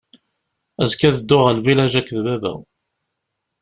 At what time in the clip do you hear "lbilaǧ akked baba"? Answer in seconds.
1.55-2.53